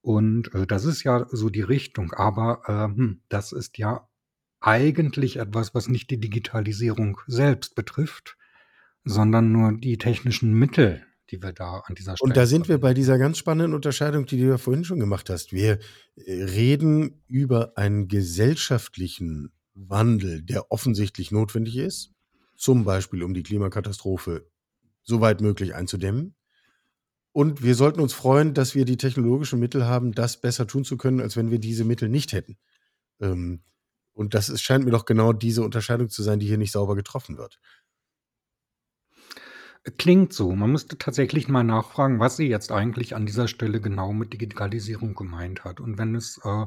[0.00, 2.12] Und äh, das ist ja so die Richtung.
[2.12, 2.62] Aber
[2.96, 4.08] äh, das ist ja
[4.60, 8.36] eigentlich etwas, was nicht die Digitalisierung selbst betrifft,
[9.04, 12.28] sondern nur die technischen Mittel, die wir da an dieser Stelle.
[12.28, 15.30] Und da sind wir bei dieser ganz spannenden Unterscheidung, die du ja vorhin schon gemacht
[15.30, 15.52] hast.
[15.52, 15.78] Wir
[16.16, 22.12] äh, reden über einen gesellschaftlichen Wandel, der offensichtlich notwendig ist,
[22.56, 24.48] zum Beispiel um die Klimakatastrophe
[25.02, 26.34] so weit möglich einzudämmen.
[27.32, 30.96] Und wir sollten uns freuen, dass wir die technologischen Mittel haben, das besser tun zu
[30.96, 32.56] können, als wenn wir diese Mittel nicht hätten.
[33.20, 33.62] Ähm,
[34.14, 36.96] und das ist, scheint mir doch genau diese Unterscheidung zu sein, die hier nicht sauber
[36.96, 37.60] getroffen wird.
[39.98, 40.52] Klingt so.
[40.52, 45.14] Man müsste tatsächlich mal nachfragen, was sie jetzt eigentlich an dieser Stelle genau mit Digitalisierung
[45.14, 45.78] gemeint hat.
[45.78, 46.66] Und wenn es, äh,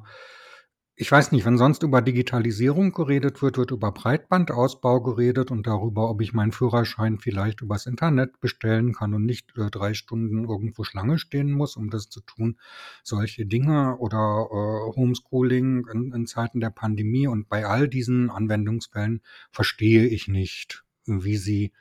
[0.95, 6.09] ich weiß nicht, wenn sonst über Digitalisierung geredet wird, wird über Breitbandausbau geredet und darüber,
[6.09, 10.85] ob ich meinen Führerschein vielleicht übers Internet bestellen kann und nicht äh, drei Stunden irgendwo
[10.85, 12.57] Schlange stehen muss, um das zu tun.
[13.03, 19.23] Solche Dinge oder äh, Homeschooling in, in Zeiten der Pandemie und bei all diesen Anwendungsfällen
[19.51, 21.73] verstehe ich nicht, wie sie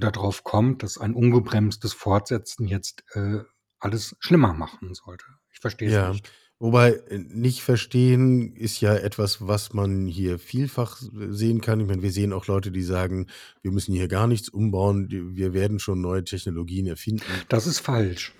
[0.00, 3.40] darauf kommt, dass ein ungebremstes Fortsetzen jetzt äh,
[3.78, 5.24] alles schlimmer machen sollte.
[5.52, 6.10] Ich verstehe es ja.
[6.10, 6.30] nicht.
[6.58, 11.80] Wobei äh, nicht verstehen ist ja etwas, was man hier vielfach sehen kann.
[11.80, 13.28] Ich meine, wir sehen auch Leute, die sagen,
[13.62, 17.24] wir müssen hier gar nichts umbauen, wir werden schon neue Technologien erfinden.
[17.48, 18.34] Das ist falsch.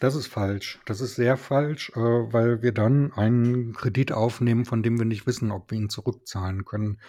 [0.00, 0.78] Das ist falsch.
[0.86, 5.26] Das ist sehr falsch, äh, weil wir dann einen Kredit aufnehmen, von dem wir nicht
[5.26, 7.00] wissen, ob wir ihn zurückzahlen können.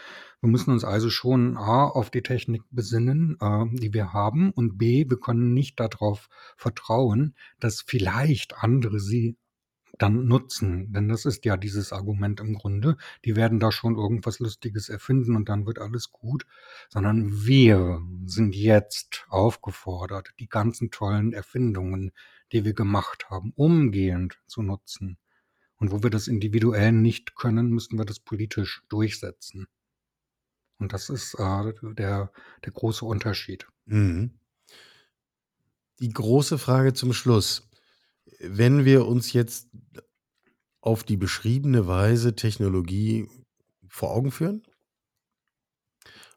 [0.42, 4.80] Wir müssen uns also schon A auf die Technik besinnen, äh, die wir haben und
[4.80, 9.38] B, wir können nicht darauf vertrauen, dass vielleicht andere sie
[10.00, 10.92] dann nutzen.
[10.92, 12.98] Denn das ist ja dieses Argument im Grunde.
[13.26, 16.46] Die werden da schon irgendwas Lustiges erfinden und dann wird alles gut.
[16.90, 22.12] Sondern wir sind jetzt aufgefordert, die ganzen tollen Erfindungen,
[22.52, 25.18] die wir gemacht haben, umgehend zu nutzen.
[25.78, 29.68] Und wo wir das individuell nicht können, müssen wir das politisch durchsetzen.
[30.78, 32.32] Und das ist äh, der,
[32.66, 33.68] der große Unterschied.
[33.86, 34.40] Mhm.
[36.00, 37.70] Die große Frage zum Schluss.
[38.40, 39.68] Wenn wir uns jetzt
[40.82, 43.28] auf die beschriebene Weise Technologie
[43.88, 44.64] vor Augen führen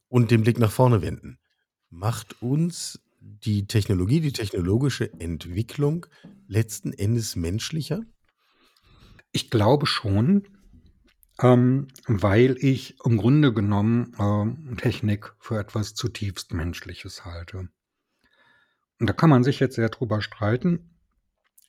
[0.09, 1.38] und den Blick nach vorne wenden,
[1.90, 6.06] macht uns die Technologie, die technologische Entwicklung
[6.48, 8.02] letzten Endes menschlicher?
[9.30, 10.48] Ich glaube schon,
[11.40, 17.68] ähm, weil ich im Grunde genommen ähm, Technik für etwas zutiefst Menschliches halte.
[18.98, 20.90] Und da kann man sich jetzt sehr drüber streiten.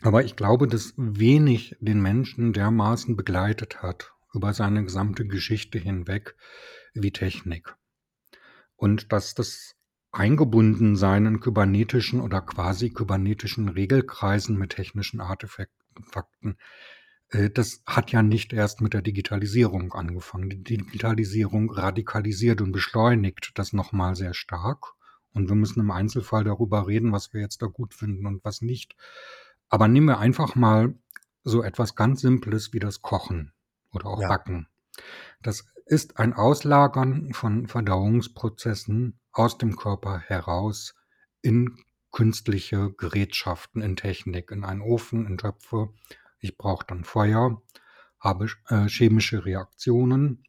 [0.01, 6.35] Aber ich glaube, dass wenig den Menschen dermaßen begleitet hat über seine gesamte Geschichte hinweg
[6.93, 7.75] wie Technik.
[8.75, 9.75] Und dass das
[10.13, 16.57] Eingebundensein in kybernetischen oder quasi kybernetischen Regelkreisen mit technischen Artefakten,
[17.29, 20.49] äh, das hat ja nicht erst mit der Digitalisierung angefangen.
[20.49, 24.93] Die Digitalisierung radikalisiert und beschleunigt das nochmal sehr stark.
[25.33, 28.61] Und wir müssen im Einzelfall darüber reden, was wir jetzt da gut finden und was
[28.61, 28.95] nicht.
[29.67, 30.93] Aber nehmen wir einfach mal
[31.43, 33.51] so etwas ganz Simples wie das Kochen
[33.91, 34.27] oder auch Ja.
[34.27, 34.67] Backen.
[35.41, 40.95] Das ist ein Auslagern von Verdauungsprozessen aus dem Körper heraus
[41.41, 41.77] in
[42.11, 45.89] künstliche Gerätschaften, in Technik, in einen Ofen, in Töpfe.
[46.39, 47.61] Ich brauche dann Feuer,
[48.19, 50.43] habe äh, chemische Reaktionen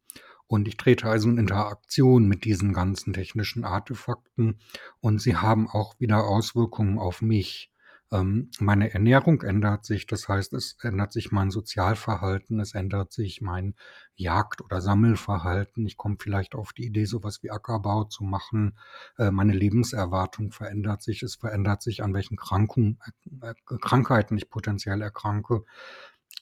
[0.47, 4.59] und ich trete also in Interaktion mit diesen ganzen technischen Artefakten
[5.01, 7.71] und sie haben auch wieder Auswirkungen auf mich.
[8.11, 13.41] Ähm, meine Ernährung ändert sich, das heißt, es ändert sich mein Sozialverhalten, es ändert sich
[13.41, 13.75] mein
[14.15, 15.85] Jagd- oder Sammelverhalten.
[15.87, 18.77] Ich komme vielleicht auf die Idee, sowas wie Ackerbau zu machen.
[19.17, 22.99] Äh, meine Lebenserwartung verändert sich, es verändert sich, an welchen Krankungen,
[23.41, 25.65] äh, Krankheiten ich potenziell erkranke.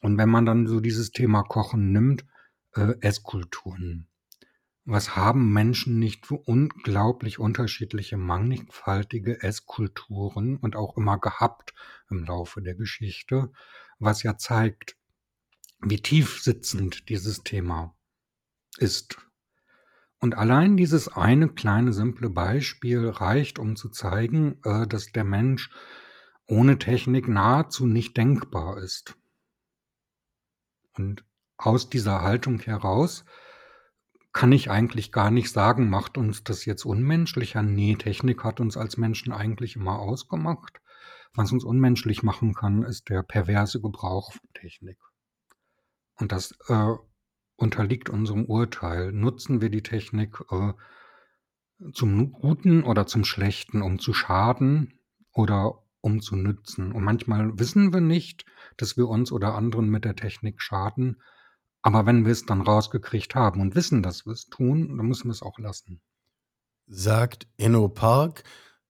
[0.02, 2.26] Und wenn man dann so dieses Thema Kochen nimmt,
[2.76, 4.08] äh, Esskulturen.
[4.86, 11.74] Was haben Menschen nicht für unglaublich unterschiedliche, mannigfaltige Esskulturen und auch immer gehabt
[12.10, 13.52] im Laufe der Geschichte,
[14.00, 14.98] was ja zeigt,
[15.80, 17.96] wie tief sitzend dieses Thema
[18.78, 19.17] ist.
[20.19, 25.69] Und allein dieses eine kleine simple Beispiel reicht, um zu zeigen, äh, dass der Mensch
[26.46, 29.17] ohne Technik nahezu nicht denkbar ist.
[30.93, 31.26] Und
[31.58, 33.26] aus dieser Haltung heraus
[34.34, 37.62] kann ich eigentlich gar nicht sagen, macht uns das jetzt unmenschlicher?
[37.62, 40.82] Nee, Technik hat uns als Menschen eigentlich immer ausgemacht.
[41.36, 44.98] Was uns unmenschlich machen kann, ist der perverse Gebrauch von Technik.
[46.15, 46.93] Und das äh,
[47.56, 49.12] unterliegt unserem Urteil.
[49.12, 50.74] Nutzen wir die Technik äh,
[51.91, 55.00] zum Guten oder zum Schlechten, um zu schaden
[55.32, 56.91] oder um zu nützen?
[56.91, 58.46] Und manchmal wissen wir nicht,
[58.78, 61.22] dass wir uns oder anderen mit der Technik schaden.
[61.84, 65.26] Aber wenn wir es dann rausgekriegt haben und wissen, dass wir es tun, dann müssen
[65.26, 66.02] wir es auch lassen.
[66.88, 68.43] Sagt Enno Park,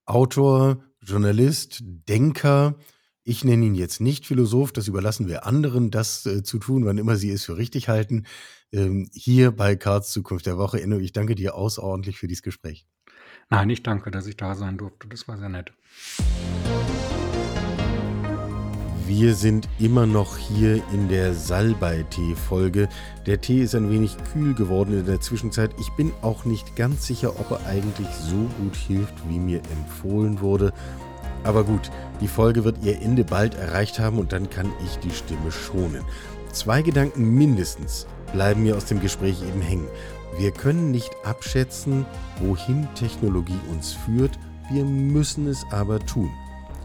[0.05, 2.75] Autor, Journalist, Denker.
[3.23, 6.97] Ich nenne ihn jetzt nicht Philosoph, das überlassen wir anderen, das äh, zu tun, wann
[6.97, 8.25] immer sie es für richtig halten.
[8.71, 10.81] Ähm, hier bei Karls Zukunft der Woche.
[10.81, 12.85] Enno, ich danke dir außerordentlich für dieses Gespräch.
[13.49, 15.07] Nein, ich danke, dass ich da sein durfte.
[15.07, 15.73] Das war sehr nett.
[19.05, 22.87] Wir sind immer noch hier in der Salbei-Tee-Folge.
[23.25, 25.71] Der Tee ist ein wenig kühl geworden in der Zwischenzeit.
[25.77, 30.39] Ich bin auch nicht ganz sicher, ob er eigentlich so gut hilft, wie mir empfohlen
[30.39, 30.71] wurde.
[31.43, 35.11] Aber gut, die Folge wird ihr Ende bald erreicht haben und dann kann ich die
[35.11, 36.05] Stimme schonen.
[36.53, 39.87] Zwei Gedanken mindestens bleiben mir aus dem Gespräch eben hängen.
[40.37, 42.05] Wir können nicht abschätzen,
[42.39, 44.39] wohin Technologie uns führt,
[44.71, 46.31] wir müssen es aber tun.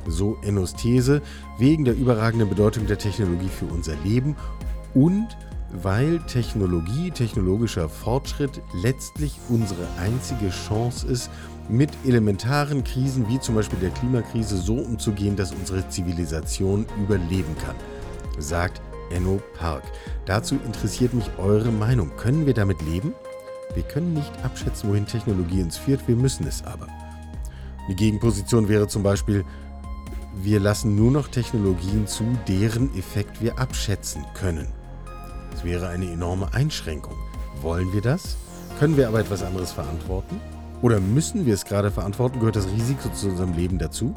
[0.09, 1.23] So Ennos These,
[1.59, 4.35] wegen der überragenden Bedeutung der Technologie für unser Leben
[4.95, 5.29] und
[5.83, 11.31] weil Technologie, technologischer Fortschritt letztlich unsere einzige Chance ist,
[11.69, 17.77] mit elementaren Krisen wie zum Beispiel der Klimakrise so umzugehen, dass unsere Zivilisation überleben kann,
[18.39, 18.81] sagt
[19.11, 19.83] Enno Park.
[20.25, 22.11] Dazu interessiert mich eure Meinung.
[22.17, 23.13] Können wir damit leben?
[23.75, 26.87] Wir können nicht abschätzen, wohin Technologie uns führt, wir müssen es aber.
[27.89, 29.45] Die Gegenposition wäre zum Beispiel,
[30.35, 34.69] Wir lassen nur noch Technologien zu, deren Effekt wir abschätzen können.
[35.51, 37.17] Das wäre eine enorme Einschränkung.
[37.63, 38.37] Wollen wir das?
[38.79, 40.41] Können wir aber etwas anderes verantworten?
[40.83, 42.39] Oder müssen wir es gerade verantworten?
[42.39, 44.15] Gehört das Risiko zu unserem Leben dazu?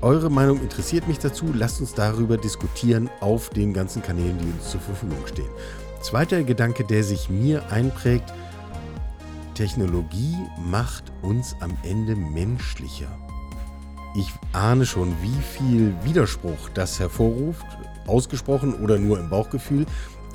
[0.00, 1.46] Eure Meinung interessiert mich dazu.
[1.54, 5.48] Lasst uns darüber diskutieren auf den ganzen Kanälen, die uns zur Verfügung stehen.
[6.02, 8.32] Zweiter Gedanke, der sich mir einprägt,
[9.54, 13.08] Technologie macht uns am Ende menschlicher.
[14.16, 17.66] Ich ahne schon, wie viel Widerspruch das hervorruft,
[18.06, 19.86] ausgesprochen oder nur im Bauchgefühl.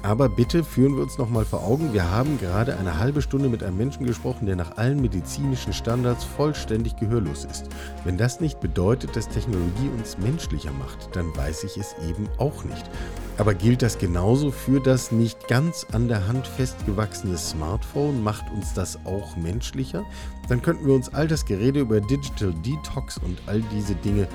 [0.01, 3.63] Aber bitte führen wir uns nochmal vor Augen, wir haben gerade eine halbe Stunde mit
[3.63, 7.65] einem Menschen gesprochen, der nach allen medizinischen Standards vollständig gehörlos ist.
[8.05, 12.63] Wenn das nicht bedeutet, dass Technologie uns menschlicher macht, dann weiß ich es eben auch
[12.63, 12.89] nicht.
[13.37, 18.23] Aber gilt das genauso für das nicht ganz an der Hand festgewachsene Smartphone?
[18.23, 20.05] Macht uns das auch menschlicher?
[20.47, 24.29] Dann könnten wir uns all das Gerede über Digital Detox und all diese Dinge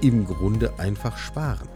[0.00, 1.68] im Grunde einfach sparen.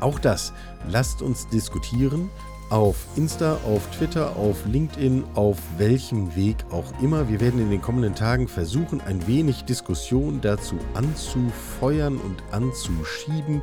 [0.00, 0.52] Auch das
[0.88, 2.30] lasst uns diskutieren
[2.70, 7.28] auf Insta, auf Twitter, auf LinkedIn, auf welchem Weg auch immer.
[7.28, 13.60] Wir werden in den kommenden Tagen versuchen, ein wenig Diskussion dazu anzufeuern und anzuschieben.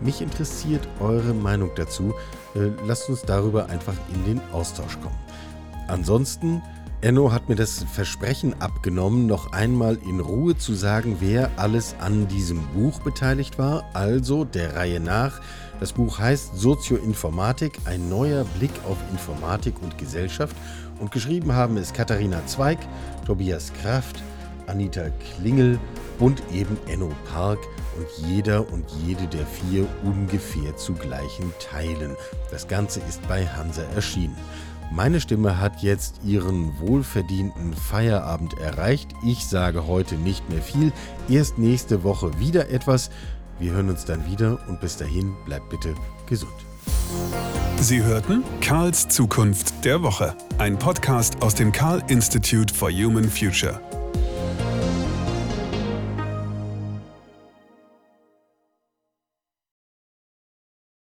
[0.00, 2.14] Mich interessiert eure Meinung dazu.
[2.54, 5.18] Äh, lasst uns darüber einfach in den Austausch kommen.
[5.88, 6.62] Ansonsten
[7.00, 12.28] Enno hat mir das Versprechen abgenommen, noch einmal in Ruhe zu sagen, wer alles an
[12.28, 13.84] diesem Buch beteiligt war.
[13.92, 15.42] Also der Reihe nach.
[15.80, 20.56] Das Buch heißt Sozioinformatik, ein neuer Blick auf Informatik und Gesellschaft.
[21.00, 22.78] Und geschrieben haben es Katharina Zweig,
[23.26, 24.22] Tobias Kraft,
[24.66, 25.78] Anita Klingel
[26.18, 27.58] und eben Enno Park
[27.96, 32.16] und jeder und jede der vier ungefähr zu gleichen Teilen.
[32.50, 34.36] Das Ganze ist bei Hansa erschienen.
[34.90, 39.08] Meine Stimme hat jetzt ihren wohlverdienten Feierabend erreicht.
[39.26, 40.92] Ich sage heute nicht mehr viel.
[41.28, 43.10] Erst nächste Woche wieder etwas.
[43.58, 45.94] Wir hören uns dann wieder und bis dahin bleibt bitte
[46.26, 46.52] gesund.
[47.80, 53.80] Sie hörten Karls Zukunft der Woche, ein Podcast aus dem Karl Institute for Human Future.